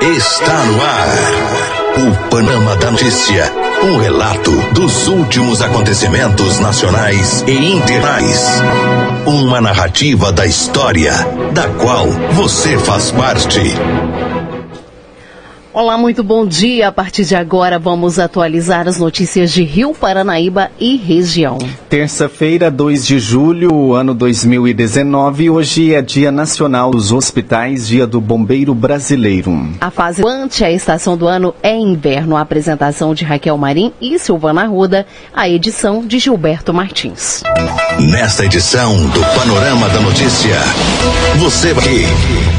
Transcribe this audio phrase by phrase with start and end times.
[0.00, 1.08] Está no ar.
[1.96, 3.52] O Panorama da Notícia.
[3.82, 8.62] Um relato dos últimos acontecimentos nacionais e internacionais.
[9.26, 11.12] Uma narrativa da história,
[11.52, 13.60] da qual você faz parte.
[15.78, 16.88] Olá, muito bom dia.
[16.88, 21.56] A partir de agora vamos atualizar as notícias de Rio Paranaíba e região.
[21.88, 25.50] Terça-feira, 2 de julho, ano 2019.
[25.50, 29.68] Hoje é Dia Nacional dos Hospitais, Dia do Bombeiro Brasileiro.
[29.80, 32.36] A fase ante a estação do ano é inverno.
[32.36, 37.44] A apresentação de Raquel Marim e Silvana Ruda, a edição de Gilberto Martins.
[38.00, 40.56] Nesta edição do Panorama da Notícia,
[41.38, 41.84] você vai.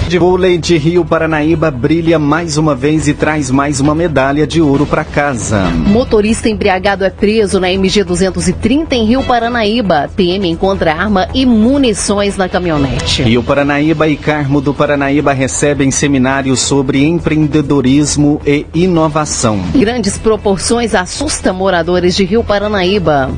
[0.08, 4.62] De vôlei de Rio Paranaíba brilha mais uma vez e traz mais uma medalha de
[4.62, 5.64] ouro para casa.
[5.72, 10.10] Motorista embriagado é preso na MG 230 em Rio Paranaíba.
[10.16, 13.24] PM encontra arma e munições na caminhonete.
[13.24, 19.60] Rio Paranaíba e Carmo do Paranaíba recebem seminários sobre empreendedorismo e inovação.
[19.76, 23.32] Grandes proporções assusta moradores de Rio Paranaíba.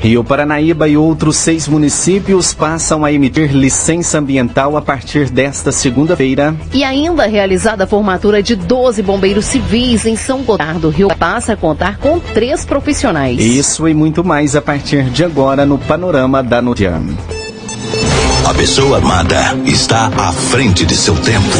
[0.00, 6.54] Rio Paranaíba e outros seis municípios passam a emitir licença ambiental a partir desta segunda-feira.
[6.72, 10.90] E ainda realizada a formatura de 12 bombeiros civis em São Gotardo.
[10.90, 13.40] Rio passa a contar com três profissionais.
[13.40, 17.00] Isso e muito mais a partir de agora no Panorama da Notícia.
[18.44, 21.56] A pessoa amada está à frente de seu tempo.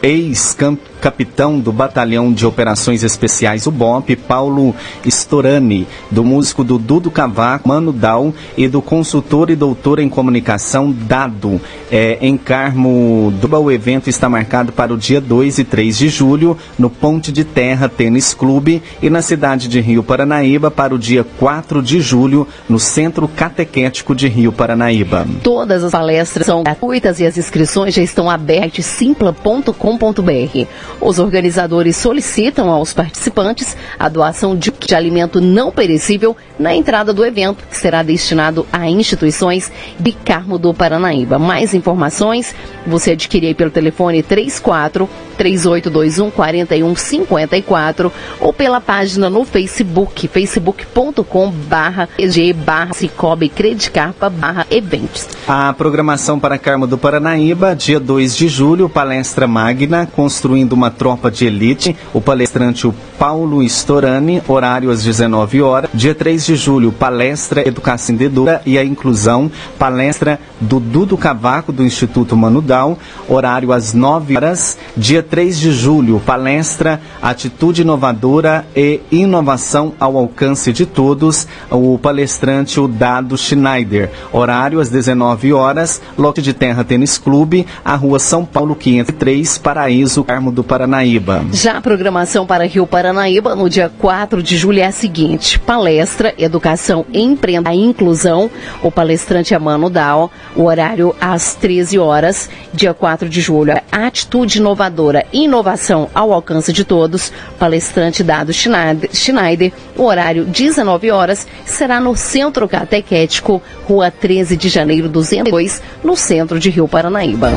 [1.04, 7.68] ex-capitão do Batalhão de Operações Especiais, o BOP, Paulo Storani, do músico do Dudo Cavaco,
[7.68, 11.60] Mano Dal e do consultor e doutor em comunicação Dado.
[11.90, 16.08] É, em Carmo do o evento está marcado para o dia 2 e 3 de
[16.08, 20.98] julho no Ponte de Terra Tênis Clube e na cidade de Rio Paranaíba para o
[20.98, 25.24] dia 4 de julho no Centro Catequético de Rio Paranaíba.
[25.42, 30.66] Todas as palestras são gratuitas e as inscrições já estão abertas simpla.com.br.
[31.00, 37.24] Os organizadores solicitam aos participantes a doação de, de alimento não perecível na entrada do
[37.24, 41.38] evento, que será destinado a instituições de Carmo do Paranaíba.
[41.38, 42.54] Mais informações
[42.86, 52.08] você adquirir pelo telefone 34 3821 4154 ou pela página no Facebook, facebook.com barra
[52.54, 55.28] barra Cicobi Credicarpa barra eventos.
[55.46, 61.30] A programação para Carmo do Paranaíba, dia 2 de julho, palestra magna, construindo uma tropa
[61.30, 61.96] de elite.
[62.12, 65.90] O palestrante o Paulo Storani, horário às 19 horas.
[65.92, 71.84] Dia 3 de julho, palestra Educação Dedora e a Inclusão, palestra do Dudo Cavaco, do
[71.84, 74.78] Instituto Manudal, horário às 9 horas.
[74.96, 82.78] Dia 3 de julho, palestra Atitude Inovadora e Inovação ao Alcance de Todos, o palestrante
[82.78, 88.44] o Dado Schneider, horário às 19 horas, lote de terra Tênis Clube, a rua São
[88.44, 91.44] Paulo 503, Paraíso, Carmo do Paranaíba.
[91.52, 96.34] Já a programação para Rio Paranaíba no dia 4 de julho é a seguinte: palestra
[96.38, 98.50] Educação Empreenda a Inclusão,
[98.82, 103.74] o palestrante é Mano Dal, o horário às 13 horas, dia 4 de julho.
[103.90, 112.00] Atitude Inovadora, Inovação ao Alcance de Todos, palestrante Dado Schneider, o horário 19 horas, será
[112.00, 117.52] no Centro Catequético, Rua 13 de Janeiro 202, no centro de Rio Paranaíba.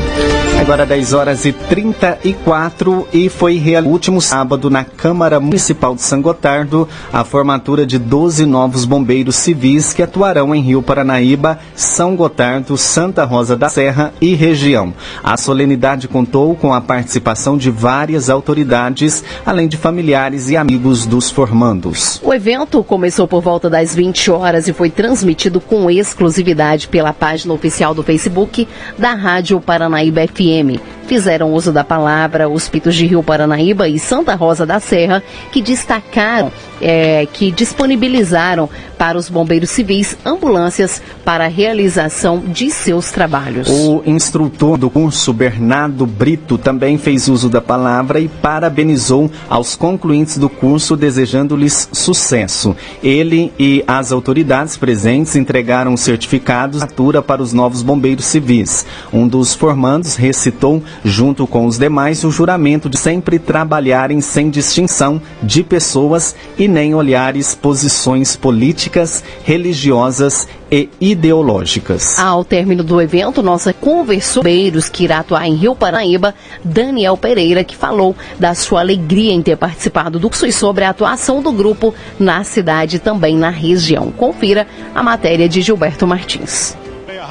[0.59, 6.21] Agora 10 horas e 34 e foi real último sábado na Câmara Municipal de São
[6.21, 12.75] Gotardo a formatura de 12 novos bombeiros civis que atuarão em Rio Paranaíba, São Gotardo,
[12.75, 14.93] Santa Rosa da Serra e região.
[15.23, 21.29] A solenidade contou com a participação de várias autoridades, além de familiares e amigos dos
[21.29, 22.19] formandos.
[22.23, 27.53] O evento começou por volta das 20 horas e foi transmitido com exclusividade pela página
[27.53, 28.67] oficial do Facebook
[28.97, 30.96] da Rádio Paranaíba FM.
[31.07, 35.62] Fizeram uso da palavra os pitos de Rio Paranaíba e Santa Rosa da Serra, que
[35.62, 36.51] destacaram
[36.81, 43.68] é, que disponibilizaram para os bombeiros civis ambulâncias para a realização de seus trabalhos.
[43.69, 50.38] O instrutor do curso, Bernardo Brito, também fez uso da palavra e parabenizou aos concluintes
[50.38, 52.75] do curso, desejando-lhes sucesso.
[53.04, 58.86] Ele e as autoridades presentes entregaram certificados de para os novos bombeiros civis.
[59.13, 65.21] Um dos formandos recitou, junto com os demais, o juramento de sempre trabalharem sem distinção
[65.44, 72.19] de pessoas e nem olhares posições políticas, religiosas e ideológicas.
[72.19, 76.33] Ao término do evento, nossa conversou bombeiros que irá atuar em Rio Paranaíba,
[76.63, 80.89] Daniel Pereira, que falou da sua alegria em ter participado do curso e sobre a
[80.89, 84.11] atuação do grupo na cidade e também na região.
[84.11, 84.65] Confira
[84.95, 86.75] a matéria de Gilberto Martins.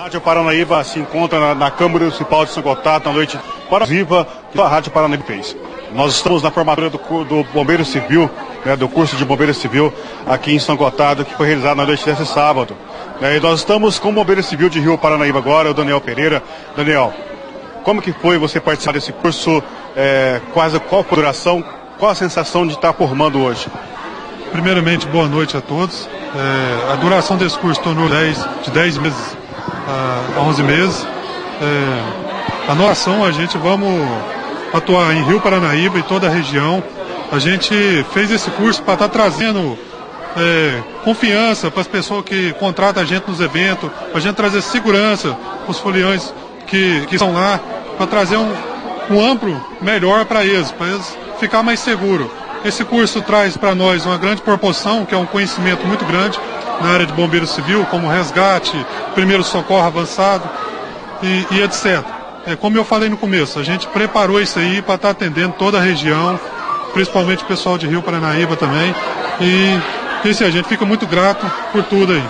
[0.07, 3.37] Rádio Paranaíba se encontra na, na Câmara Municipal de São Gotardo na noite
[3.89, 5.57] viva que a Rádio Paranaíba fez.
[5.93, 8.31] Nós estamos na formatura do, do Bombeiro Civil,
[8.65, 9.93] né, do curso de Bombeiro Civil
[10.25, 12.77] aqui em São Gotardo, que foi realizado na noite desse sábado.
[13.21, 16.41] É, e nós estamos com o Bombeiro Civil de Rio Paranaíba agora, o Daniel Pereira.
[16.77, 17.13] Daniel,
[17.83, 19.61] como que foi você participar desse curso?
[19.97, 21.65] É, quase, qual a duração?
[21.99, 23.67] Qual a sensação de estar formando hoje?
[24.53, 26.09] Primeiramente, boa noite a todos.
[26.33, 29.37] É, a duração desse curso tornou 10, de 10 meses
[29.87, 31.07] a 11 meses.
[31.61, 34.07] É, a nossa ação, a gente vamos
[34.73, 36.83] atuar em Rio Paranaíba e toda a região.
[37.31, 39.79] A gente fez esse curso para estar tá trazendo
[40.37, 44.63] é, confiança para as pessoas que contratam a gente nos eventos, para a gente trazer
[44.63, 46.33] segurança para os foliões
[46.67, 47.61] que, que estão lá,
[47.97, 48.53] para trazer um,
[49.11, 52.29] um amplo melhor para eles, para eles ficar mais seguros.
[52.65, 56.39] Esse curso traz para nós uma grande proporção, que é um conhecimento muito grande
[56.81, 58.75] na área de bombeiro civil, como resgate,
[59.15, 60.49] primeiro socorro avançado
[61.23, 62.05] e, e etc.
[62.47, 65.55] É, como eu falei no começo, a gente preparou isso aí para estar tá atendendo
[65.59, 66.39] toda a região,
[66.93, 68.95] principalmente o pessoal de Rio Paranaíba também.
[69.41, 72.23] E isso a gente fica muito grato por tudo aí.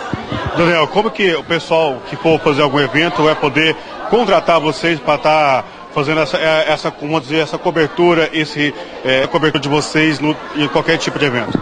[0.57, 3.77] Daniel, como que o pessoal que for fazer algum evento vai poder
[4.09, 9.27] contratar vocês para estar tá fazendo essa, é, essa, vamos dizer, essa cobertura, esse é,
[9.27, 11.59] cobertura de vocês no, em qualquer tipo de evento?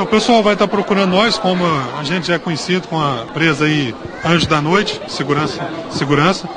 [0.00, 3.24] O pessoal vai estar tá procurando nós, como a gente já é conhecido com a
[3.28, 3.94] empresa aí
[4.24, 5.60] Anjo da Noite, Segurança.
[5.90, 6.48] segurança.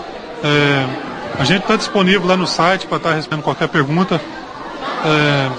[0.41, 0.85] É,
[1.37, 4.21] a gente está disponível lá no site para estar tá respondendo qualquer pergunta.
[5.05, 5.49] É,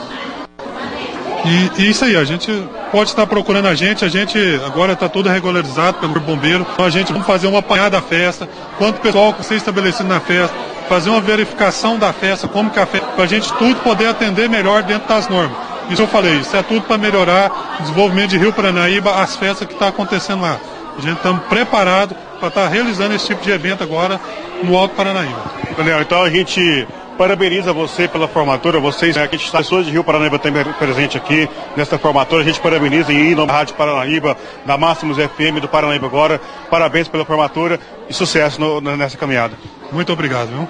[1.44, 2.50] e, e, isso aí, a gente
[2.90, 6.90] pode estar procurando a gente, a gente agora está tudo regularizado pelo bombeiro, então a
[6.90, 8.48] gente vai fazer uma apanhada da festa,
[8.78, 10.56] quanto pessoal que ser estabelecido na festa,
[10.88, 14.48] fazer uma verificação da festa, como que a festa, para a gente tudo poder atender
[14.48, 15.74] melhor dentro das normas.
[15.90, 19.66] Isso eu falei, isso é tudo para melhorar o desenvolvimento de Rio Paranaíba, as festas
[19.66, 20.58] que estão tá acontecendo lá.
[20.96, 24.20] A gente está preparado para estar tá realizando esse tipo de evento agora
[24.62, 25.42] no Alto Paranaíba.
[25.76, 26.86] Daniel, então a gente
[27.19, 31.48] parabeniza você pela formatura, vocês, né, que está pessoas de Rio Paranaíba também presente aqui
[31.76, 36.06] nesta formatura, a gente parabeniza em nome da Rádio Paranaíba, da Máximos FM do Paranaíba
[36.06, 36.40] agora,
[36.70, 37.78] parabéns pela formatura
[38.08, 39.56] e sucesso no, nessa caminhada.
[39.92, 40.69] Muito obrigado, viu?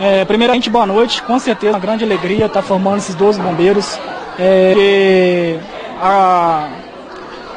[0.00, 1.22] É, primeiramente, boa noite.
[1.22, 3.96] Com certeza, uma grande alegria estar formando esses 12 bombeiros.
[4.36, 5.60] É,
[6.00, 6.68] a,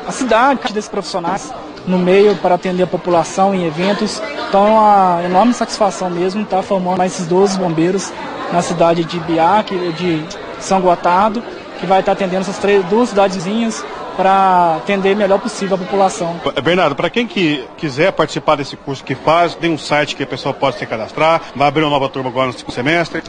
[0.07, 1.51] a cidade desses profissionais
[1.87, 4.21] no meio para atender a população em eventos.
[4.47, 8.11] Então, é uma enorme satisfação mesmo estar formando mais esses 12 bombeiros
[8.51, 10.23] na cidade de Biac, de
[10.59, 11.43] São Gotardo,
[11.79, 13.83] que vai estar atendendo essas três, duas cidadezinhas
[14.15, 16.39] para atender melhor possível a população.
[16.63, 20.27] Bernardo, para quem que quiser participar desse curso que faz, tem um site que a
[20.27, 23.21] pessoa pode se cadastrar, vai abrir uma nova turma agora no segundo semestre.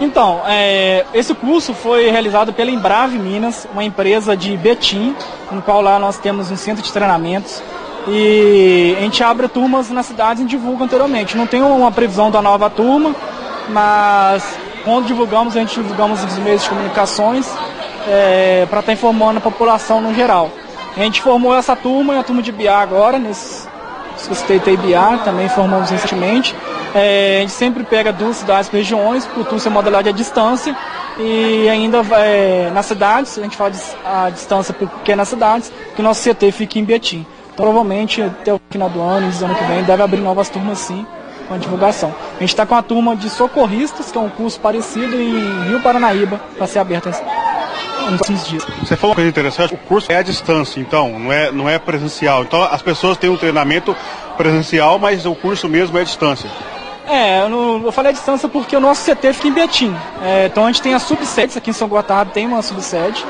[0.00, 5.16] Então, é, esse curso foi realizado pela Embrave Minas, uma empresa de Betim,
[5.50, 7.60] no qual lá nós temos um centro de treinamentos
[8.06, 11.36] e a gente abre turmas nas cidades e divulga anteriormente.
[11.36, 13.14] Não tem uma previsão da nova turma,
[13.68, 17.50] mas quando divulgamos, a gente divulgamos nos meios de comunicações
[18.06, 20.50] é, para estar tá informando a população no geral.
[20.96, 23.68] A gente formou essa turma, a turma de BIA agora, nesse
[24.16, 26.54] suspeitei BIA, também formamos recentemente.
[26.94, 30.76] É, a gente sempre pega duas cidades para regiões, por tudo ser modalidade à distância,
[31.18, 36.00] e ainda é, nas cidades, a gente de, a distância porque é nas cidades, que
[36.00, 37.26] o nosso CT fica em Betim.
[37.58, 41.04] Provavelmente, até o final do ano, e ano que vem, deve abrir novas turmas sim,
[41.48, 42.14] com a divulgação.
[42.36, 45.80] A gente está com a turma de socorristas, que é um curso parecido em Rio
[45.82, 47.18] Paranaíba, para ser aberto nos
[48.18, 48.64] próximos dias.
[48.78, 51.80] Você falou uma coisa interessante, o curso é à distância, então, não é, não é
[51.80, 52.44] presencial.
[52.44, 53.94] Então as pessoas têm um treinamento
[54.36, 56.48] presencial, mas o curso mesmo é à distância.
[57.08, 59.96] É, eu, não, eu falei à distância porque o nosso CT fica em Betim.
[60.22, 63.24] É, então a gente tem as subsedes, aqui em São Gotardo tem uma subsede.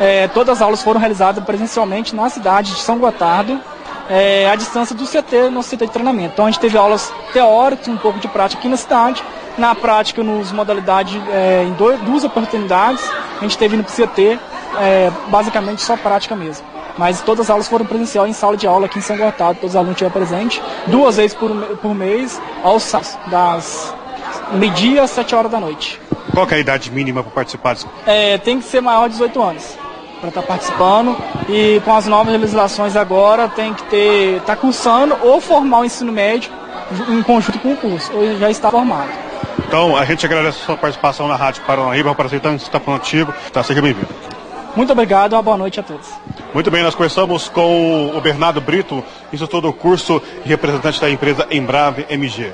[0.00, 3.60] É, todas as aulas foram realizadas presencialmente na cidade de São Gotardo,
[4.08, 6.32] é, à distância do CT, nosso CT de treinamento.
[6.32, 9.22] Então a gente teve aulas teóricas, um pouco de prática aqui na cidade.
[9.56, 13.02] Na prática, nos modalidades, é, em dois, duas oportunidades,
[13.38, 14.38] a gente teve no CT,
[14.78, 16.64] é, basicamente só prática mesmo.
[16.96, 19.70] Mas todas as aulas foram presencial em sala de aula aqui em São Gotardo, todos
[19.70, 23.94] os alunos estiveram presentes, duas vezes por, por mês, aos sábados, das
[24.52, 26.00] meio-dia às 7 horas da noite.
[26.32, 27.76] Qual é a idade mínima para participar?
[28.06, 29.87] É, tem que ser maior de 18 anos
[30.18, 31.16] para estar tá participando
[31.48, 35.84] e com as novas legislações agora tem que ter estar tá cursando ou formar o
[35.84, 36.50] ensino médio
[37.08, 39.10] em conjunto com o curso, ou já está formado.
[39.66, 43.62] Então, a gente agradece a sua participação na Rádio Paranaíba, para estar falando contigo, tá,
[43.62, 44.08] seja bem-vindo.
[44.74, 46.08] Muito obrigado, uma boa noite a todos.
[46.54, 51.46] Muito bem, nós conversamos com o Bernardo Brito, instrutor do curso e representante da empresa
[51.50, 52.52] Embrave MG.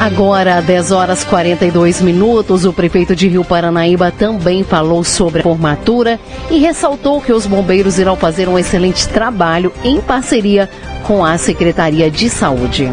[0.00, 6.20] Agora, 10 horas 42 minutos, o prefeito de Rio Paranaíba também falou sobre a formatura
[6.50, 10.68] e ressaltou que os bombeiros irão fazer um excelente trabalho em parceria
[11.02, 12.92] com a Secretaria de Saúde.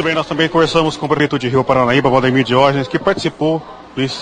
[0.00, 3.60] Bem, nós também conversamos com o prefeito de Rio Paranaíba, Valdemir Diógenes, que participou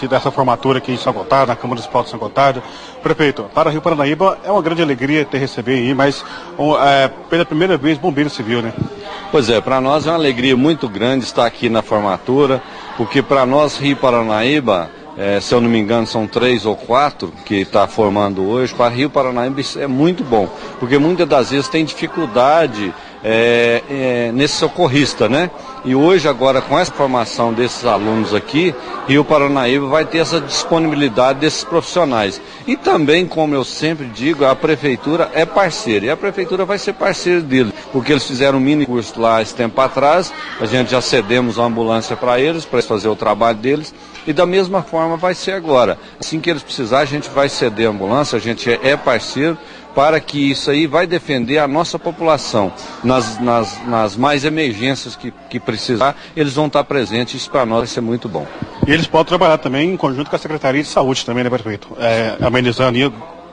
[0.08, 2.62] dessa formatura aqui em São Gotardo, na Câmara Municipal de São Gotardo.
[3.02, 6.24] Prefeito, para Rio Paranaíba é uma grande alegria ter receber aí, mas
[6.82, 8.72] é, pela primeira vez bombeiro civil, né?
[9.30, 12.62] Pois é, para nós é uma alegria muito grande estar aqui na formatura,
[12.96, 17.32] porque para nós Rio Paranaíba é, se eu não me engano, são três ou quatro
[17.46, 18.74] que está formando hoje.
[18.74, 20.46] Para Rio Paranaíba isso é muito bom,
[20.78, 22.94] porque muitas das vezes tem dificuldade
[23.28, 25.50] é, é, nesse socorrista, né?
[25.84, 28.72] E hoje, agora, com essa formação desses alunos aqui,
[29.08, 32.40] Rio Paranaíba vai ter essa disponibilidade desses profissionais.
[32.68, 36.06] E também, como eu sempre digo, a prefeitura é parceira.
[36.06, 39.54] E a prefeitura vai ser parceira dele, porque eles fizeram um mini curso lá esse
[39.54, 43.58] tempo atrás, a gente já cedemos uma ambulância para eles, para eles fazer o trabalho
[43.58, 43.92] deles.
[44.24, 45.98] E da mesma forma vai ser agora.
[46.18, 49.56] Assim que eles precisarem, a gente vai ceder a ambulância, a gente é parceiro
[49.96, 52.70] para que isso aí vai defender a nossa população
[53.02, 57.78] nas, nas, nas mais emergências que, que precisar, eles vão estar presentes, isso para nós
[57.78, 58.46] vai ser muito bom.
[58.86, 61.96] E eles podem trabalhar também em conjunto com a Secretaria de Saúde também, né, prefeito?
[61.98, 62.98] É, amenizando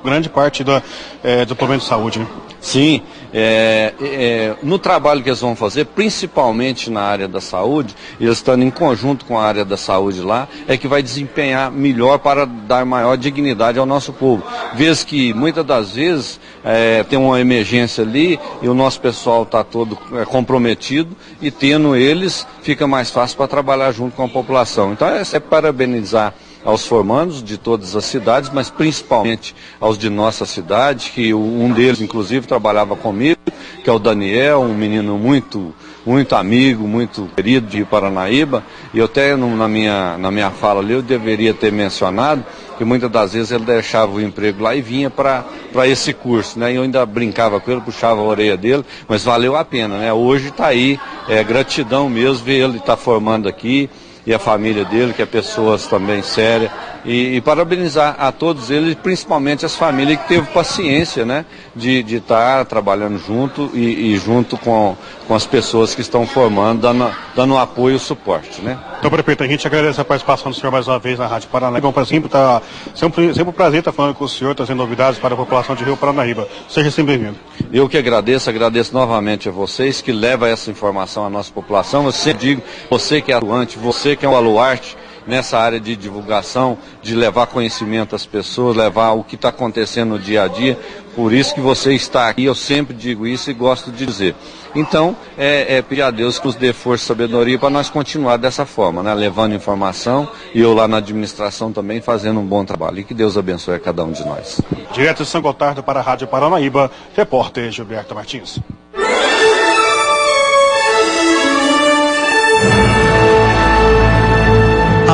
[0.03, 0.81] grande parte do,
[1.23, 2.19] é, do problema de saúde.
[2.19, 2.27] Né?
[2.63, 3.01] Sim,
[3.33, 8.63] é, é, no trabalho que eles vão fazer, principalmente na área da saúde, eles estando
[8.63, 12.85] em conjunto com a área da saúde lá, é que vai desempenhar melhor para dar
[12.85, 14.43] maior dignidade ao nosso povo.
[14.75, 19.61] Vez que muitas das vezes é, tem uma emergência ali e o nosso pessoal está
[19.61, 24.93] todo é, comprometido e tendo eles fica mais fácil para trabalhar junto com a população.
[24.93, 26.33] Então é, é parabenizar
[26.63, 32.01] aos formandos de todas as cidades, mas principalmente aos de nossa cidade, que um deles,
[32.01, 33.39] inclusive, trabalhava comigo,
[33.83, 35.73] que é o Daniel, um menino muito,
[36.05, 40.93] muito amigo, muito querido de Paranaíba, e eu até na minha, na minha fala ali
[40.93, 42.45] eu deveria ter mencionado
[42.77, 45.45] que muitas das vezes ele deixava o emprego lá e vinha para
[45.85, 46.73] esse curso, né?
[46.73, 50.11] E eu ainda brincava com ele, puxava a orelha dele, mas valeu a pena, né?
[50.11, 53.89] Hoje está aí, é gratidão mesmo ver ele estar tá formando aqui,
[54.25, 56.71] e a família dele, que é pessoas também sérias.
[57.05, 61.45] E, e, parabenizar a todos eles, principalmente as famílias que teve paciência, né?
[61.75, 64.95] De estar tá trabalhando junto e, e, junto com,
[65.27, 68.77] com as pessoas que estão formando, dando, dando apoio e suporte, né?
[68.99, 71.87] Então, prefeito, a gente agradece a participação do senhor mais uma vez na Rádio Paranaíba.
[71.87, 72.61] É um prazer, tá,
[72.95, 75.83] sempre, sempre um prazer estar falando com o senhor, trazendo novidades para a população de
[75.83, 76.47] Rio Paranaíba.
[76.69, 77.37] Seja sempre bem-vindo.
[77.71, 82.05] Eu que agradeço, agradeço novamente a vocês que levam essa informação à nossa população.
[82.05, 84.95] Eu sempre digo, você que é atuante, você que é um baluarte,
[85.27, 90.19] nessa área de divulgação, de levar conhecimento às pessoas, levar o que está acontecendo no
[90.19, 90.77] dia a dia.
[91.15, 94.35] Por isso que você está aqui, eu sempre digo isso e gosto de dizer.
[94.75, 98.37] Então, é, é pedir a Deus que nos dê força e sabedoria para nós continuar
[98.37, 99.13] dessa forma, né?
[99.13, 102.99] levando informação e eu lá na administração também fazendo um bom trabalho.
[102.99, 104.59] E que Deus abençoe a cada um de nós.
[104.91, 108.59] Direto de São Gotardo para a Rádio Paranaíba, repórter Gilberto Martins.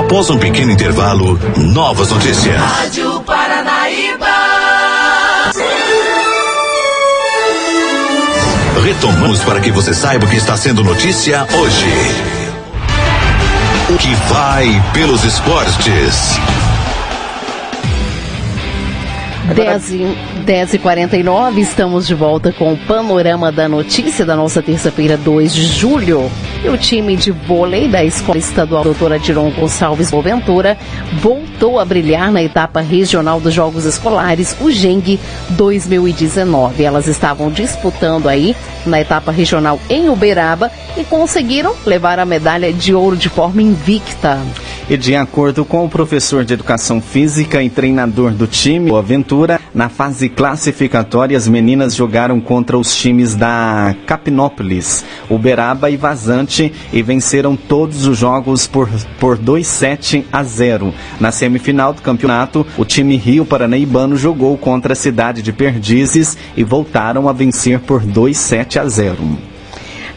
[0.09, 2.59] Após um pequeno intervalo, novas notícias.
[2.59, 4.25] Rádio Paranaíba.
[8.83, 11.85] Retomamos para que você saiba o que está sendo notícia hoje.
[13.91, 16.39] O que vai pelos esportes.
[19.55, 24.61] 10 e, 10 e 49 estamos de volta com o panorama da notícia da nossa
[24.61, 26.29] terça-feira, 2 de julho.
[26.63, 30.77] E o time de vôlei da Escola Estadual Doutora Diron Gonçalves Boventura
[31.13, 35.19] voltou a brilhar na etapa regional dos Jogos Escolares, o GENG
[35.51, 36.83] 2019.
[36.83, 42.93] Elas estavam disputando aí na etapa regional em Uberaba e conseguiram levar a medalha de
[42.93, 44.39] ouro de forma invicta.
[44.89, 49.61] E de acordo com o professor de Educação Física e treinador do time, o Aventura,
[49.71, 57.03] na fase classificatória as meninas jogaram contra os times da Capinópolis, Uberaba e Vazante e
[57.03, 60.91] venceram todos os jogos por, por 2 7 a 0.
[61.19, 66.63] Na semifinal do campeonato, o time Rio Paranaibano jogou contra a cidade de Perdizes e
[66.63, 69.48] voltaram a vencer por 2 7 a 0.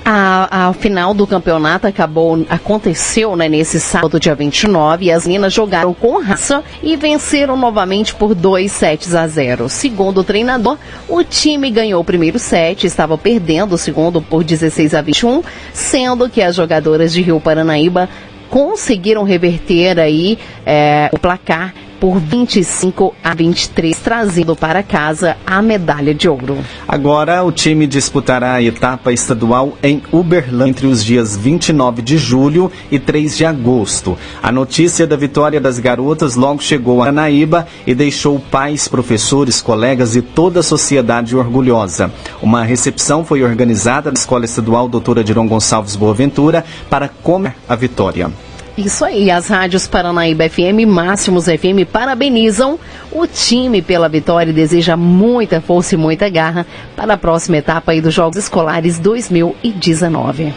[0.05, 5.95] A, final do campeonato acabou, aconteceu né, nesse sábado, dia 29, e as meninas jogaram
[5.95, 9.69] com raça e venceram novamente por 2 sets a 0.
[9.69, 10.77] Segundo o treinador,
[11.09, 15.43] o time ganhou o primeiro set, estava perdendo o segundo por 16 a 21,
[15.73, 18.09] sendo que as jogadoras de Rio Paranaíba
[18.51, 26.13] conseguiram reverter aí é, o placar por 25 a 23, trazendo para casa a medalha
[26.13, 26.59] de ouro.
[26.89, 32.73] Agora o time disputará a etapa estadual em Uberlândia entre os dias 29 de julho
[32.91, 34.19] e 3 de agosto.
[34.43, 40.17] A notícia da vitória das garotas logo chegou a Naíba e deixou pais, professores, colegas
[40.17, 42.11] e toda a sociedade orgulhosa.
[42.43, 48.29] Uma recepção foi organizada na Escola Estadual Doutora Diron Gonçalves Boaventura para comer a vitória.
[48.77, 52.79] Isso aí, as rádios Paranaíba FM Máximos FM parabenizam
[53.11, 57.95] o time pela vitória e deseja muita força e muita garra para a próxima etapa
[58.01, 60.55] dos Jogos Escolares 2019.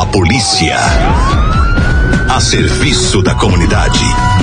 [0.00, 0.76] A polícia
[2.30, 3.98] a serviço da comunidade.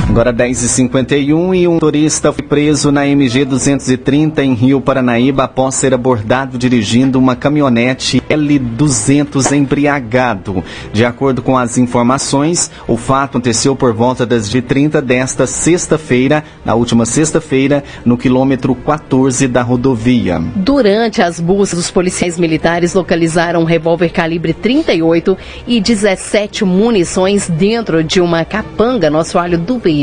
[0.08, 5.94] Agora 10h51 e um turista foi preso na MG 230 em Rio Paranaíba após ser
[5.94, 10.64] abordado dirigindo uma caminhonete L200 embriagado.
[10.94, 16.44] De acordo com as informações, o fato aconteceu por volta das de 30 desta sexta-feira,
[16.64, 20.40] na última sexta-feira, no quilômetro 14 da rodovia.
[20.56, 25.36] Durante as buscas, os policiais militares localizaram um revólver calibre 38
[25.68, 29.95] e 17 munições dentro de uma capanga no assoalho do veículo.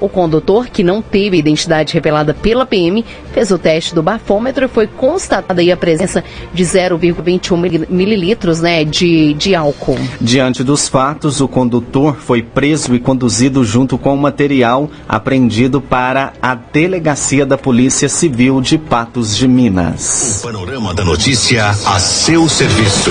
[0.00, 4.68] O condutor, que não teve identidade revelada pela PM, fez o teste do bafômetro e
[4.68, 9.98] foi constatada a presença de 0,21 mililitros né, de, de álcool.
[10.20, 16.32] Diante dos fatos, o condutor foi preso e conduzido junto com o material apreendido para
[16.40, 20.40] a Delegacia da Polícia Civil de Patos de Minas.
[20.40, 23.10] O panorama da notícia a seu serviço.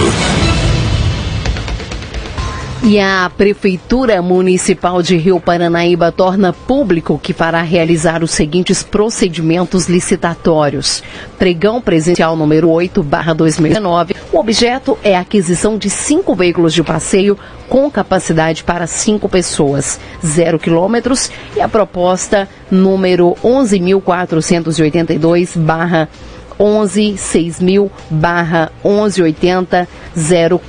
[2.83, 9.87] E a Prefeitura Municipal de Rio Paranaíba torna público que fará realizar os seguintes procedimentos
[9.87, 11.03] licitatórios.
[11.37, 14.15] Pregão presencial número 8, barra 2019.
[14.33, 17.37] O objeto é a aquisição de cinco veículos de passeio
[17.69, 21.29] com capacidade para cinco pessoas, zero quilômetros.
[21.55, 26.09] E a proposta número 11.482, barra
[26.59, 29.87] 11 6000 barra 1180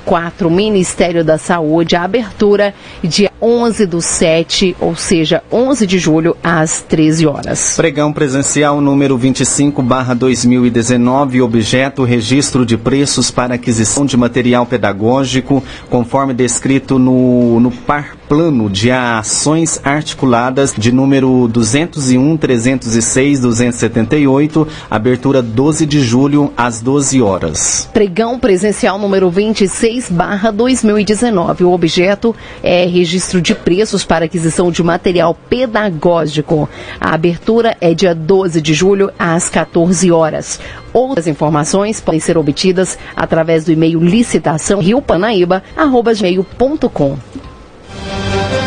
[0.05, 6.37] 04 Ministério da Saúde, a abertura dia 11 do 7, ou seja, 11 de julho
[6.41, 7.75] às 13 horas.
[7.75, 15.61] Pregão presencial número 25 barra 2019, objeto registro de preços para aquisição de material pedagógico,
[15.89, 25.39] conforme descrito no, no par plano de ações articuladas de número 201, 306, 278, abertura
[25.39, 27.87] 12 de julho às 12 horas.
[27.93, 31.63] Pregão presencial número 26 barra 2019.
[31.63, 36.67] O objeto é registro de preços para aquisição de material pedagógico.
[36.99, 40.59] A abertura é dia 12 de julho às 14 horas.
[40.91, 47.17] Outras informações podem ser obtidas através do e-mail licitação riopanaíba.com.
[48.33, 48.62] Thank you.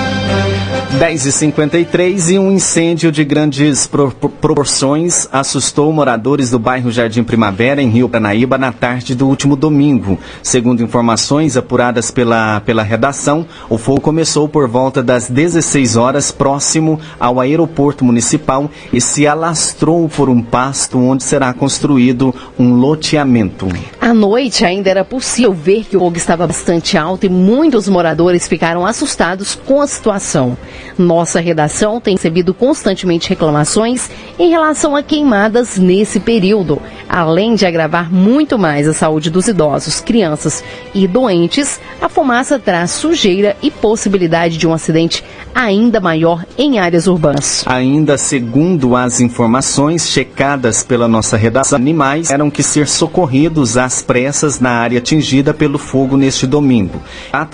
[0.94, 7.88] 10h53 e um incêndio de grandes pro proporções assustou moradores do bairro Jardim Primavera, em
[7.88, 10.18] Rio Paranaíba, na tarde do último domingo.
[10.42, 16.98] Segundo informações apuradas pela, pela redação, o fogo começou por volta das 16 horas, próximo
[17.20, 23.68] ao aeroporto municipal, e se alastrou por um pasto onde será construído um loteamento.
[24.00, 28.46] À noite ainda era possível ver que o fogo estava bastante alto e muitos moradores
[28.46, 30.56] ficaram assustados com a situação.
[30.98, 38.12] Nossa redação tem recebido constantemente reclamações em relação a queimadas nesse período, além de agravar
[38.12, 40.62] muito mais a saúde dos idosos, crianças
[40.94, 41.80] e doentes.
[42.00, 47.64] A fumaça traz sujeira e possibilidade de um acidente ainda maior em áreas urbanas.
[47.66, 54.60] Ainda segundo as informações checadas pela nossa redação, animais eram que ser socorridos às pressas
[54.60, 57.00] na área atingida pelo fogo neste domingo.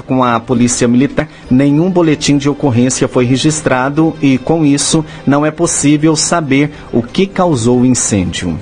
[0.07, 5.51] Com a Polícia Militar, nenhum boletim de ocorrência foi registrado e, com isso, não é
[5.51, 8.59] possível saber o que causou o incêndio.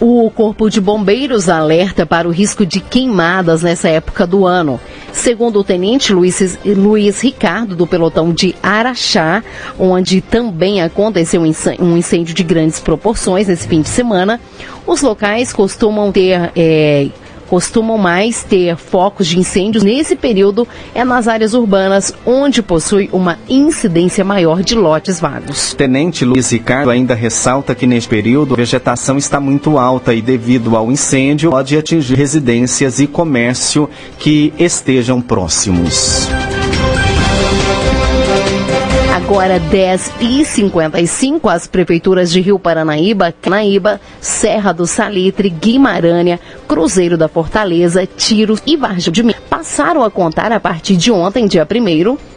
[0.00, 4.80] O Corpo de Bombeiros alerta para o risco de queimadas nessa época do ano.
[5.12, 9.42] Segundo o tenente Luiz, Luiz Ricardo, do pelotão de Araxá,
[9.78, 14.40] onde também aconteceu um incêndio de grandes proporções nesse fim de semana,
[14.84, 17.08] os locais costumam ter é,
[17.48, 23.38] costumam mais ter focos de incêndios nesse período é nas áreas urbanas, onde possui uma
[23.48, 25.74] incidência maior de lotes vagos.
[25.74, 30.76] Tenente Luiz Ricardo ainda ressalta que neste período a vegetação está muito alta e devido
[30.76, 36.28] ao incêndio pode atingir residências e comércio que estejam próximos.
[39.14, 47.16] Agora 10 e 55 as prefeituras de Rio Paranaíba, Canaíba, Serra do Salitre, Guimarães, Cruzeiro
[47.16, 51.64] da Fortaleza, Tiro e Vargem de Minas passaram a contar a partir de ontem, dia
[51.64, 52.33] 1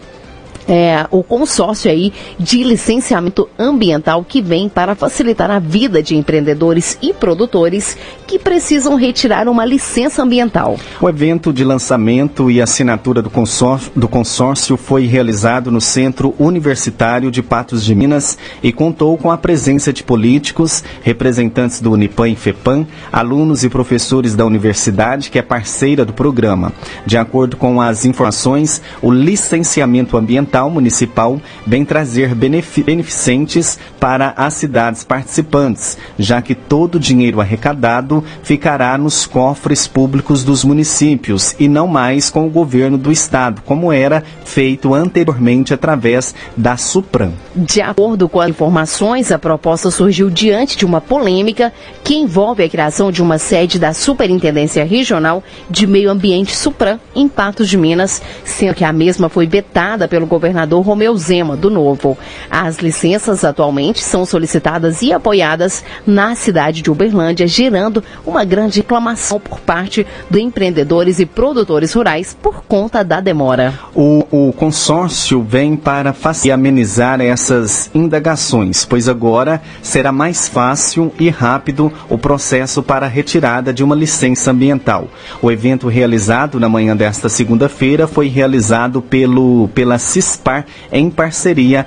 [0.68, 6.98] é, o consórcio aí de licenciamento ambiental que vem para facilitar a vida de empreendedores
[7.02, 10.78] e produtores que precisam retirar uma licença ambiental.
[11.00, 17.32] O evento de lançamento e assinatura do consórcio, do consórcio foi realizado no Centro Universitário
[17.32, 22.36] de Patos de Minas e contou com a presença de políticos, representantes do Unipan e
[22.36, 26.74] FEPAM, alunos e professores da universidade, que é parceira do programa.
[27.06, 34.56] De acordo com as informações, o licenciamento ambiental capital municipal vem trazer beneficentes para as
[34.56, 41.68] cidades participantes, já que todo o dinheiro arrecadado ficará nos cofres públicos dos municípios e
[41.68, 47.34] não mais com o governo do estado, como era feito anteriormente através da Supram.
[47.56, 51.72] De acordo com as informações, a proposta surgiu diante de uma polêmica
[52.04, 57.28] que envolve a criação de uma sede da Superintendência Regional de Meio Ambiente Supram em
[57.28, 61.70] Patos de Minas, sendo que a mesma foi vetada pelo governo governador Romeu Zema, do
[61.70, 62.18] Novo.
[62.50, 69.40] As licenças atualmente são solicitadas e apoiadas na cidade de Uberlândia, gerando uma grande reclamação
[69.40, 73.74] por parte de empreendedores e produtores rurais por conta da demora.
[73.94, 81.30] O, o consórcio vem para e amenizar essas indagações, pois agora será mais fácil e
[81.30, 85.08] rápido o processo para a retirada de uma licença ambiental.
[85.42, 91.86] O evento realizado na manhã desta segunda-feira foi realizado pelo, pela CIS Gaspar em parceria.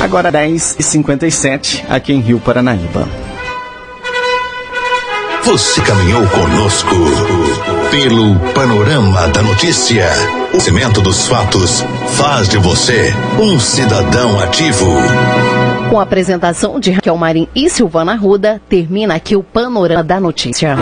[0.00, 3.08] Agora 10h57 aqui em Rio Paranaíba.
[5.44, 6.96] Você caminhou conosco
[7.90, 10.08] pelo panorama da notícia.
[10.54, 11.84] O cimento dos fatos
[12.16, 14.86] faz de você um cidadão ativo.
[15.90, 20.76] Com a apresentação de Raquel Marim e Silvana Ruda, termina aqui o panorama da notícia.